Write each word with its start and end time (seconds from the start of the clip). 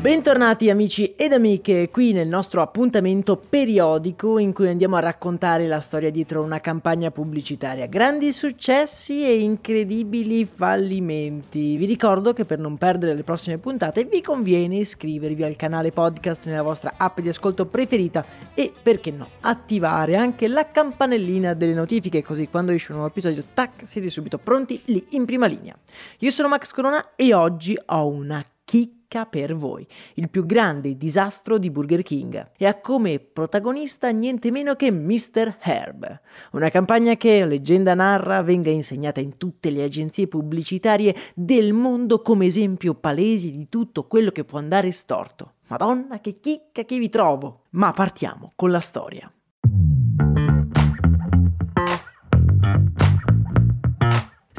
Bentornati 0.00 0.70
amici 0.70 1.16
ed 1.16 1.32
amiche 1.32 1.90
qui 1.90 2.12
nel 2.12 2.28
nostro 2.28 2.62
appuntamento 2.62 3.36
periodico 3.36 4.38
in 4.38 4.52
cui 4.52 4.68
andiamo 4.68 4.94
a 4.94 5.00
raccontare 5.00 5.66
la 5.66 5.80
storia 5.80 6.12
dietro 6.12 6.40
una 6.40 6.60
campagna 6.60 7.10
pubblicitaria. 7.10 7.86
Grandi 7.86 8.32
successi 8.32 9.24
e 9.24 9.40
incredibili 9.40 10.44
fallimenti. 10.44 11.76
Vi 11.76 11.84
ricordo 11.84 12.32
che 12.32 12.44
per 12.44 12.60
non 12.60 12.78
perdere 12.78 13.12
le 13.12 13.24
prossime 13.24 13.58
puntate 13.58 14.04
vi 14.04 14.22
conviene 14.22 14.76
iscrivervi 14.76 15.42
al 15.42 15.56
canale 15.56 15.90
podcast 15.90 16.46
nella 16.46 16.62
vostra 16.62 16.94
app 16.96 17.18
di 17.18 17.30
ascolto 17.30 17.66
preferita 17.66 18.24
e 18.54 18.72
perché 18.80 19.10
no 19.10 19.28
attivare 19.40 20.14
anche 20.14 20.46
la 20.46 20.70
campanellina 20.70 21.54
delle 21.54 21.74
notifiche 21.74 22.22
così 22.22 22.46
quando 22.46 22.70
esce 22.70 22.92
un 22.92 22.98
nuovo 22.98 23.10
episodio 23.10 23.42
tac 23.52 23.82
siete 23.84 24.10
subito 24.10 24.38
pronti 24.38 24.80
lì 24.84 25.04
in 25.10 25.24
prima 25.24 25.46
linea. 25.46 25.76
Io 26.18 26.30
sono 26.30 26.46
Max 26.46 26.70
Corona 26.70 27.16
e 27.16 27.34
oggi 27.34 27.76
ho 27.84 28.06
una 28.06 28.44
chicca 28.64 28.97
per 29.30 29.56
voi, 29.56 29.86
il 30.14 30.28
più 30.28 30.44
grande 30.44 30.96
disastro 30.98 31.56
di 31.56 31.70
Burger 31.70 32.02
King 32.02 32.50
e 32.58 32.66
ha 32.66 32.78
come 32.78 33.18
protagonista 33.18 34.10
niente 34.10 34.50
meno 34.50 34.74
che 34.74 34.90
Mr. 34.90 35.56
Herb. 35.60 36.20
Una 36.52 36.68
campagna 36.68 37.16
che, 37.16 37.46
leggenda 37.46 37.94
narra, 37.94 38.42
venga 38.42 38.70
insegnata 38.70 39.20
in 39.20 39.38
tutte 39.38 39.70
le 39.70 39.82
agenzie 39.82 40.28
pubblicitarie 40.28 41.16
del 41.34 41.72
mondo 41.72 42.20
come 42.20 42.44
esempio 42.44 42.94
palese 42.94 43.50
di 43.50 43.68
tutto 43.70 44.06
quello 44.06 44.30
che 44.30 44.44
può 44.44 44.58
andare 44.58 44.90
storto. 44.90 45.54
Madonna, 45.68 46.20
che 46.20 46.38
chicca 46.40 46.84
che 46.84 46.98
vi 46.98 47.08
trovo! 47.08 47.62
Ma 47.70 47.92
partiamo 47.92 48.52
con 48.54 48.70
la 48.70 48.80
storia. 48.80 49.32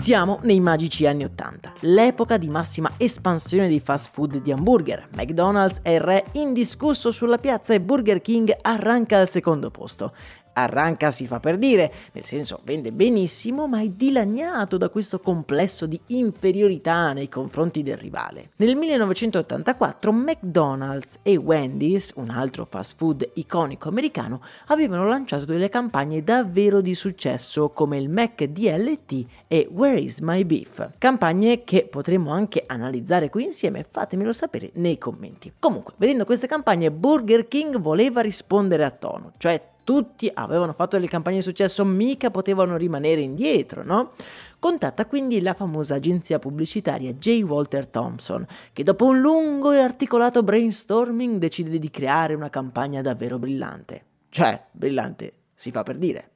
Siamo 0.10 0.40
nei 0.42 0.60
magici 0.60 1.06
anni 1.06 1.24
Ottanta, 1.24 1.72
l'epoca 1.82 2.38
di 2.38 2.50
massima 2.50 2.94
espansione 2.98 3.68
dei 3.68 3.80
fast 3.80 4.10
food 4.12 4.42
di 4.42 4.52
hamburger. 4.52 5.08
McDonald's 5.16 5.82
è 5.84 5.92
il 5.92 6.00
re 6.00 6.26
indiscusso 6.32 7.12
sulla 7.12 7.38
piazza 7.38 7.76
e 7.76 7.80
Burger 7.80 8.20
King 8.20 8.58
arranca 8.60 9.20
al 9.20 9.30
secondo 9.30 9.70
posto. 9.70 10.16
Arranca 10.62 11.12
si 11.12 11.28
fa 11.28 11.40
per 11.40 11.58
dire, 11.58 11.92
nel 12.14 12.26
senso 12.26 12.60
vende 12.64 12.92
benissimo, 12.92 13.68
ma 13.68 13.82
è 13.82 13.90
dilaniato 13.90 14.78
da 14.78 14.90
questo 14.90 15.20
complesso 15.20 15.86
di 15.86 16.00
inferiorità 16.08 17.14
nei 17.14 17.30
confronti 17.30 17.84
del 17.84 17.98
rivale. 17.98 18.52
Nel 18.58 18.76
1984 18.76 20.12
McDonald's 20.12 21.20
e 21.24 21.38
Wendy's, 21.38 22.14
un 22.16 22.30
altro 22.30 22.66
fast 22.66 22.96
food 22.98 23.30
iconico 23.36 23.90
americano, 23.90 24.42
avevano 24.68 25.08
lanciato 25.08 25.46
delle 25.46 25.70
campagne 25.70 26.24
davvero 26.24 26.82
di 26.82 26.94
successo 26.94 27.70
come 27.70 27.98
il 27.98 28.10
Mac 28.10 28.44
DLT 28.44 29.26
e 29.48 29.68
Where 29.72 30.00
is 30.00 30.20
my 30.20 30.44
beef? 30.44 30.92
Campagne 30.98 31.64
che 31.64 31.88
potremmo 31.90 32.32
anche 32.32 32.64
analizzare 32.68 33.30
qui 33.30 33.44
insieme, 33.44 33.86
fatemelo 33.90 34.34
sapere 34.34 34.72
nei 34.76 34.98
commenti. 34.98 35.54
Comunque, 35.60 35.94
vedendo 35.98 36.26
queste 36.26 36.48
campagne, 36.48 36.92
Burger 36.92 37.48
King 37.48 37.80
voleva 37.80 38.22
rispondere 38.22 38.84
a 38.84 38.92
tono, 38.92 39.34
cioè 39.38 39.62
tutti 39.90 40.30
avevano 40.32 40.72
fatto 40.74 40.98
delle 40.98 41.08
campagne 41.08 41.38
di 41.38 41.42
successo, 41.42 41.84
mica 41.84 42.30
potevano 42.30 42.78
rimanere 42.78 43.22
indietro, 43.22 43.84
no? 43.84 44.12
Contatta 44.60 45.08
quindi 45.08 45.42
la 45.42 45.56
famosa 45.56 45.96
agenzia 45.96 46.38
pubblicitaria 46.38 47.14
J. 47.14 47.42
Walter 47.42 47.88
Thompson, 47.88 48.46
che 48.72 48.84
dopo 48.84 49.06
un 49.06 49.20
lungo 49.20 49.72
e 49.72 49.80
articolato 49.80 50.44
brainstorming 50.44 51.40
decide 51.40 51.80
di 51.80 51.90
creare 51.90 52.36
una 52.36 52.52
campagna 52.52 53.02
davvero 53.02 53.40
brillante. 53.40 54.04
Cioè, 54.30 54.64
brillante 54.72 55.34
si 55.56 55.72
fa 55.72 55.82
per 55.82 55.98
dire. 55.98 56.30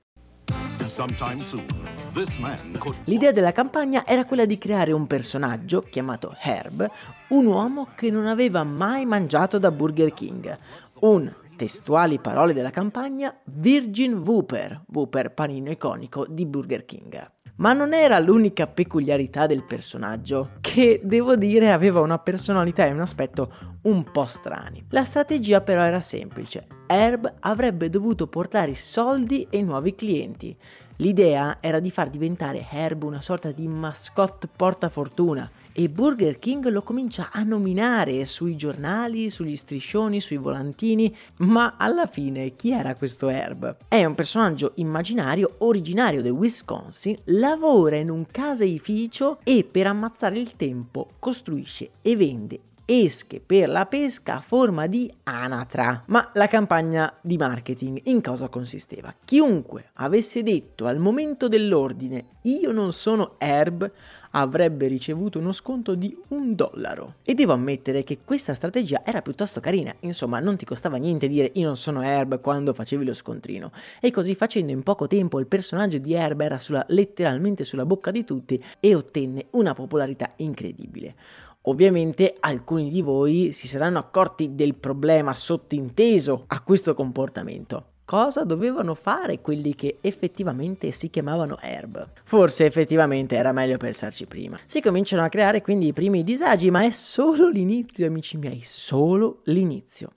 L'idea 3.03 3.31
della 3.31 3.52
campagna 3.52 4.03
era 4.08 4.25
quella 4.25 4.46
di 4.46 4.58
creare 4.58 4.92
un 4.94 5.06
personaggio 5.06 5.84
chiamato 5.84 6.36
Herb, 6.42 6.90
un 7.28 7.46
uomo 7.46 7.90
che 7.96 8.09
non 8.09 8.25
aveva 8.25 8.63
mai 8.63 9.06
mangiato 9.06 9.59
da 9.59 9.69
Burger 9.69 10.12
King, 10.12 10.58
un 11.02 11.31
testuali 11.56 12.19
parole 12.19 12.53
della 12.53 12.69
campagna, 12.69 13.36
Virgin 13.46 14.14
Whooper, 14.14 14.84
Whooper 14.88 15.34
panino 15.34 15.72
iconico 15.72 16.25
di 16.28 16.46
Burger 16.46 16.86
King. 16.86 17.31
Ma 17.56 17.72
non 17.74 17.94
era 17.94 18.18
l'unica 18.19 18.66
peculiarità 18.66 19.46
del 19.46 19.63
personaggio, 19.63 20.53
che 20.59 21.02
devo 21.03 21.36
dire 21.36 21.72
aveva 21.72 22.00
una 22.00 22.18
personalità 22.18 22.86
e 22.86 22.92
un 22.92 23.00
aspetto 23.02 23.53
un 23.84 24.03
po' 24.12 24.25
strani. 24.25 24.84
La 24.90 25.03
strategia 25.03 25.62
però 25.62 25.84
era 25.84 26.02
semplice. 26.02 26.66
Herb 26.88 27.31
avrebbe 27.42 27.90
dovuto 27.90 28.28
portare 28.28 28.74
soldi 28.74 29.46
e 29.50 29.62
nuovi 29.62 29.94
clienti. 29.94 30.58
L'idea 30.97 31.58
era 31.59 31.80
di 31.80 31.92
far 31.92 32.09
diventare 32.09 32.66
Herb 32.69 33.03
una 33.03 33.22
sorta 33.22 33.52
di 33.52 33.68
mascotte 33.68 34.47
portafortuna 34.53 35.50
e 35.74 35.90
Burger 35.90 36.40
King 36.40 36.68
lo 36.70 36.82
comincia 36.82 37.30
a 37.32 37.44
nominare 37.44 38.24
sui 38.26 38.56
giornali, 38.56 39.30
sugli 39.30 39.56
striscioni, 39.56 40.22
sui 40.22 40.38
volantini, 40.38 41.14
ma 41.38 41.76
alla 41.78 42.06
fine 42.06 42.56
chi 42.56 42.72
era 42.72 42.96
questo 42.96 43.28
Herb? 43.28 43.78
È 43.88 44.06
un 44.06 44.16
personaggio 44.16 44.74
immaginario 44.76 45.56
originario 45.60 46.22
del 46.22 46.32
Wisconsin, 46.32 47.18
lavora 47.26 47.96
in 47.96 48.10
un 48.10 48.26
caseificio 48.28 49.40
e 49.44 49.68
per 49.70 49.88
ammazzare 49.88 50.40
il 50.40 50.56
tempo 50.56 51.10
costruisce 51.20 51.92
e 52.02 52.16
vende 52.16 52.60
esche 52.86 53.42
per 53.46 53.70
la 53.70 53.86
pesca 53.86 54.38
a 54.38 54.42
forma 54.42 54.88
di 54.88 55.12
anatra. 55.24 56.04
Ma 56.08 56.32
la 56.34 56.48
campagna 56.48 57.14
di 57.22 57.38
marketing 57.38 58.02
in 58.06 58.22
cosa 58.22 58.50
consisteva? 58.50 59.14
Chiunque 59.24 59.90
avesse 59.94 60.44
detto 60.44 60.86
al 60.86 61.00
momento 61.00 61.48
dell'ordine 61.48 62.26
io 62.44 62.72
non 62.72 62.92
sono 62.92 63.36
Herb 63.38 63.92
avrebbe 64.36 64.88
ricevuto 64.88 65.40
uno 65.40 65.52
sconto 65.52 65.96
di 65.96 66.16
un 66.30 66.56
dollaro. 66.56 67.16
E 67.24 67.34
devo 67.34 67.54
ammettere 67.54 68.04
che 68.04 68.20
questa 68.24 68.54
strategia 68.54 69.02
era 69.04 69.22
piuttosto 69.22 69.60
carina, 69.60 69.94
insomma 70.02 70.40
non 70.40 70.58
ti 70.58 70.66
costava 70.66 70.98
niente 70.98 71.28
dire 71.28 71.52
io 71.54 71.68
non 71.68 71.78
sono 71.78 72.02
Herb 72.02 72.40
quando 72.42 72.74
facevi 72.74 73.06
lo 73.06 73.14
scontrino. 73.14 73.72
E 74.00 74.12
così 74.12 74.36
facendo 74.36 74.72
in 74.72 74.84
poco 74.84 75.08
tempo 75.08 75.40
il 75.40 75.48
personaggio 75.48 75.98
di 75.98 76.14
Herb 76.14 76.42
era 76.42 76.60
sulla, 76.60 76.84
letteralmente 76.90 77.64
sulla 77.64 77.86
bocca 77.86 78.12
di 78.12 78.24
tutti 78.24 78.64
e 78.80 78.96
ottenne 78.96 79.48
una 79.52 79.74
popolarità 79.74 80.32
incredibile. 80.38 81.16
Ovviamente 81.66 82.35
alcuni 82.40 82.90
di 82.90 83.01
voi 83.01 83.51
si 83.53 83.68
saranno 83.68 83.97
accorti 83.97 84.53
del 84.53 84.75
problema 84.75 85.34
sottinteso 85.34 86.44
a 86.47 86.62
questo 86.62 86.94
comportamento. 86.94 87.91
Cosa 88.03 88.44
dovevano 88.44 88.96
fare 88.96 89.40
quelli 89.40 89.74
che 89.75 90.00
effettivamente 90.01 90.91
si 90.91 91.09
chiamavano 91.09 91.57
Herb? 91.62 92.06
Forse 92.25 92.66
effettivamente 92.66 93.38
era 93.38 93.53
meglio 93.53 93.78
pensarci 93.78 94.25
prima. 94.25 94.59
Si 94.66 94.81
cominciano 94.81 95.24
a 95.24 95.29
creare 95.29 95.62
quindi 95.62 95.88
i 95.88 95.94
primi 95.94 96.24
disagi, 96.24 96.69
ma 96.69 96.84
è 96.84 96.90
solo 96.90 97.47
l'inizio, 97.47 98.07
amici 98.07 98.38
miei, 98.38 98.62
solo 98.62 99.40
l'inizio. 99.45 100.12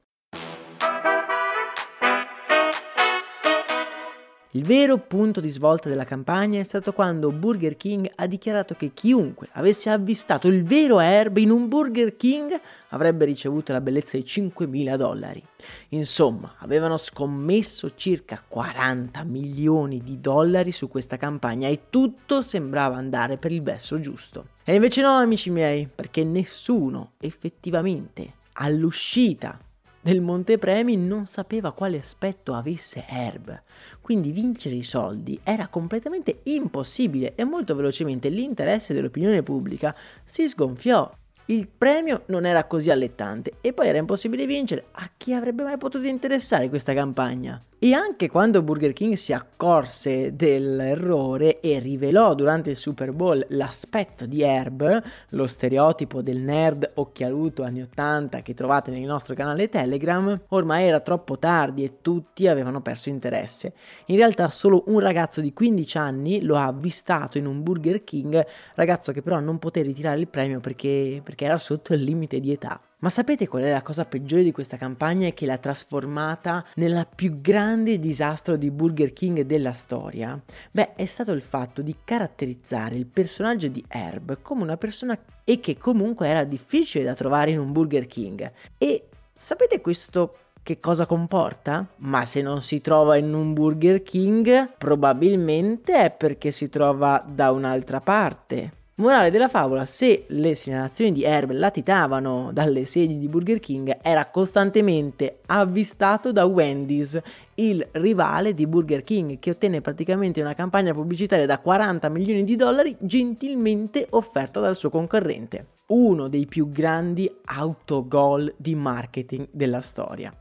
Il 4.57 4.65
vero 4.65 4.97
punto 4.97 5.43
di 5.43 5.51
svolta 5.51 5.91
della 5.91 6.05
campagna 6.05 6.59
è 6.59 6.63
stato 6.63 6.95
quando 6.95 7.31
Burger 7.31 7.77
King 7.77 8.11
ha 8.15 8.27
dichiarato 8.27 8.75
che 8.75 8.93
chiunque 8.95 9.49
avesse 9.53 9.91
avvistato 9.91 10.49
il 10.49 10.65
vero 10.65 10.99
Herb 10.99 11.37
in 11.37 11.51
un 11.51 11.69
Burger 11.69 12.17
King 12.17 12.59
avrebbe 12.89 13.27
ricevuto 13.27 13.73
la 13.73 13.83
bellezza 13.83 14.17
di 14.17 14.23
5.000 14.23 14.97
dollari. 14.97 15.45
Insomma, 15.91 16.55
avevano 16.61 16.97
scommesso 16.97 17.95
circa 17.97 18.43
40 18.49 19.25
milioni 19.25 20.03
di 20.03 20.23
dollari 20.23 20.73
su 20.73 20.89
questa 20.89 21.19
campagna 21.19 21.69
e 21.69 21.91
tutto 21.91 22.41
sembrava 22.41 22.97
andare 22.97 23.37
per 23.37 23.53
il 23.53 23.63
verso 23.63 24.01
giusto. 24.01 24.47
E 24.65 24.75
invece 24.75 25.03
no, 25.03 25.19
amici 25.19 25.51
miei, 25.51 25.87
perché 25.87 26.25
nessuno 26.25 27.13
effettivamente 27.19 28.37
all'uscita 28.55 29.61
del 30.07 30.21
montepremi 30.21 30.97
non 30.97 31.27
sapeva 31.27 31.73
quale 31.73 31.99
aspetto 31.99 32.55
avesse 32.55 33.05
Herb. 33.09 33.61
Quindi 34.01 34.31
vincere 34.31 34.77
i 34.77 34.85
soldi 34.85 35.41
era 35.43 35.67
completamente 35.67 36.43
impossibile 36.45 37.35
e 37.35 37.43
molto 37.43 37.75
velocemente 37.75 38.29
l'interesse 38.29 38.95
dell'opinione 38.95 39.43
pubblica 39.43 39.93
si 40.23 40.47
sgonfiò. 40.47 41.13
Il 41.49 41.69
premio 41.69 42.23
non 42.27 42.45
era 42.45 42.65
così 42.65 42.91
allettante 42.91 43.53
e 43.61 43.73
poi 43.73 43.87
era 43.87 43.99
impossibile 43.99 44.47
vincere. 44.47 44.87
A 44.93 45.09
chi 45.17 45.33
avrebbe 45.33 45.63
mai 45.63 45.77
potuto 45.77 46.07
interessare 46.07 46.69
questa 46.69 46.93
campagna? 46.93 47.57
E 47.79 47.93
anche 47.93 48.29
quando 48.29 48.63
Burger 48.63 48.93
King 48.93 49.15
si 49.15 49.33
accorse 49.33 50.35
dell'errore 50.35 51.61
e 51.61 51.79
rivelò 51.79 52.35
durante 52.35 52.71
il 52.71 52.77
Super 52.77 53.13
Bowl 53.13 53.45
l'aspetto 53.51 54.27
di 54.27 54.43
Herb, 54.43 55.03
lo 55.31 55.47
stereotipo 55.47 56.21
del 56.21 56.39
nerd 56.39 56.91
occhialuto 56.95 57.63
anni 57.63 57.83
80 57.83 58.43
che 58.43 58.55
trovate 58.55 58.91
nel 58.91 59.03
nostro 59.03 59.35
canale 59.35 59.69
Telegram, 59.69 60.41
ormai 60.49 60.87
era 60.87 60.99
troppo 60.99 61.39
tardi 61.39 61.85
e 61.85 61.99
tutti 62.01 62.49
avevano 62.49 62.81
perso 62.81 63.09
interesse. 63.09 63.75
In 64.07 64.17
realtà 64.17 64.49
solo 64.49 64.83
un 64.87 64.99
ragazzo 64.99 65.41
di 65.41 65.53
15 65.53 65.99
anni 65.99 66.43
lo 66.43 66.57
ha 66.57 66.65
avvistato 66.65 67.39
in 67.39 67.47
un 67.47 67.63
Burger 67.63 68.03
King, 68.03 68.45
ragazzo 68.75 69.13
che 69.13 69.23
però 69.23 69.39
non 69.39 69.61
poté 69.61 69.83
ritirare 69.83 70.19
il 70.19 70.29
premio 70.29 70.59
perché, 70.59 71.21
era 71.45 71.59
sotto 71.59 71.95
il 71.95 72.03
limite 72.03 72.41
di 72.41 72.53
età. 72.53 72.81
Ma 72.99 73.11
sapete 73.11 73.47
qual 73.47 73.63
è 73.63 73.71
la 73.71 73.83
cosa 73.83 74.07
peggiore 74.07 74.43
di 74.43 74.53
questa 74.53 74.79
campagna 74.79 75.27
e 75.27 75.35
che 75.35 75.45
l'ha 75.45 75.59
trasformata 75.59 76.65
nella 76.77 77.05
più 77.05 77.41
grande 77.41 77.99
disastro 77.99 78.57
di 78.57 78.71
Burger 78.71 79.13
King 79.13 79.43
della 79.43 79.73
storia? 79.73 80.41
Beh, 80.73 80.95
è 80.95 81.05
stato 81.05 81.33
il 81.33 81.43
fatto 81.43 81.83
di 81.83 81.95
caratterizzare 82.03 82.97
il 82.97 83.07
personaggio 83.07 83.69
di 83.69 83.85
Herb 83.87 84.39
come 84.41 84.63
una 84.63 84.79
persona 84.79 85.19
e 85.45 85.61
che 85.61 85.77
comunque 85.77 86.27
era 86.27 86.45
difficile 86.45 87.05
da 87.05 87.15
trovare 87.15 87.51
in 87.51 87.59
un 87.59 87.71
Burger 87.71 88.07
King. 88.07 88.51
E 88.79 89.09
sapete 89.33 89.83
questo 89.83 90.39
che 90.63 90.81
cosa 90.81 91.07
comporta? 91.07 91.87
Ma 91.99 92.25
se 92.25 92.43
non 92.43 92.61
si 92.61 92.81
trova 92.81 93.17
in 93.17 93.33
un 93.35 93.53
Burger 93.53 94.03
King, 94.03 94.73
probabilmente 94.77 95.95
è 95.95 96.17
perché 96.17 96.51
si 96.51 96.69
trova 96.69 97.25
da 97.25 97.53
un'altra 97.53 98.01
parte. 98.01 98.73
Morale 98.99 99.31
della 99.31 99.49
favola, 99.49 99.85
se 99.85 100.25
le 100.29 100.55
segnalazioni 100.55 101.13
di 101.13 101.23
Herb 101.23 101.51
latitavano 101.51 102.49
dalle 102.51 102.87
sedi 102.87 103.19
di 103.19 103.27
Burger 103.27 103.61
King, 103.61 103.99
era 104.01 104.25
costantemente 104.31 105.41
avvistato 105.45 106.33
da 106.33 106.47
Wendy's, 106.47 107.21
il 107.57 107.87
rivale 107.93 108.55
di 108.55 108.67
Burger 108.67 109.03
King, 109.03 109.39
che 109.39 109.51
ottenne 109.51 109.83
praticamente 109.83 110.41
una 110.41 110.55
campagna 110.55 110.95
pubblicitaria 110.95 111.45
da 111.45 111.59
40 111.59 112.09
milioni 112.09 112.45
di 112.45 112.57
dollari 112.57 112.97
gentilmente 112.99 114.07
offerta 114.13 114.61
dal 114.61 114.75
suo 114.75 114.89
concorrente. 114.89 115.73
Uno 115.89 116.29
dei 116.29 116.47
più 116.47 116.71
grandi 116.71 117.31
autogol 117.45 118.55
di 118.57 118.75
marketing 118.75 119.47
della 119.51 119.83
storia. 119.83 120.35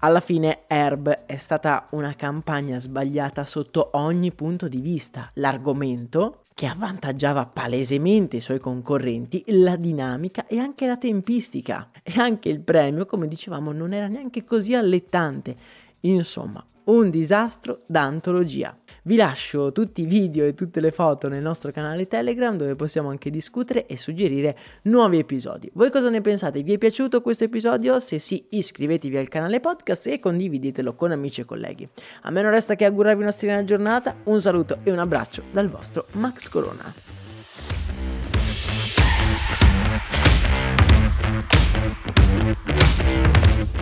Alla 0.00 0.20
fine 0.20 0.64
Herb 0.66 1.08
è 1.24 1.36
stata 1.38 1.86
una 1.92 2.14
campagna 2.14 2.78
sbagliata 2.78 3.46
sotto 3.46 3.88
ogni 3.94 4.32
punto 4.32 4.68
di 4.68 4.80
vista. 4.82 5.30
L'argomento 5.34 6.41
che 6.54 6.66
avvantaggiava 6.66 7.46
palesemente 7.46 8.36
i 8.36 8.40
suoi 8.40 8.58
concorrenti, 8.58 9.44
la 9.48 9.76
dinamica 9.76 10.46
e 10.46 10.58
anche 10.58 10.86
la 10.86 10.96
tempistica. 10.96 11.90
E 12.02 12.18
anche 12.18 12.48
il 12.48 12.60
premio, 12.60 13.06
come 13.06 13.28
dicevamo, 13.28 13.72
non 13.72 13.92
era 13.92 14.08
neanche 14.08 14.44
così 14.44 14.74
allettante. 14.74 15.54
Insomma, 16.00 16.64
un 16.84 17.10
disastro 17.10 17.80
da 17.86 18.02
antologia. 18.02 18.76
Vi 19.04 19.16
lascio 19.16 19.72
tutti 19.72 20.02
i 20.02 20.06
video 20.06 20.44
e 20.44 20.54
tutte 20.54 20.78
le 20.78 20.92
foto 20.92 21.26
nel 21.26 21.42
nostro 21.42 21.72
canale 21.72 22.06
Telegram 22.06 22.56
dove 22.56 22.76
possiamo 22.76 23.08
anche 23.08 23.30
discutere 23.30 23.86
e 23.86 23.96
suggerire 23.96 24.56
nuovi 24.82 25.18
episodi. 25.18 25.68
Voi 25.74 25.90
cosa 25.90 26.08
ne 26.08 26.20
pensate? 26.20 26.62
Vi 26.62 26.74
è 26.74 26.78
piaciuto 26.78 27.20
questo 27.20 27.42
episodio? 27.42 27.98
Se 27.98 28.20
sì, 28.20 28.46
iscrivetevi 28.50 29.16
al 29.16 29.26
canale 29.26 29.58
podcast 29.58 30.06
e 30.06 30.20
condividetelo 30.20 30.94
con 30.94 31.10
amici 31.10 31.40
e 31.40 31.44
colleghi. 31.44 31.88
A 32.22 32.30
me 32.30 32.42
non 32.42 32.52
resta 32.52 32.76
che 32.76 32.84
augurarvi 32.84 33.22
una 33.22 33.32
serena 33.32 33.64
giornata, 33.64 34.14
un 34.24 34.40
saluto 34.40 34.78
e 34.84 34.92
un 34.92 35.00
abbraccio 35.00 35.42
dal 35.50 35.68
vostro 35.68 36.06
Max 36.12 36.48
Corona. 36.48 36.94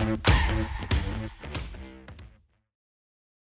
Thank 0.01 1.31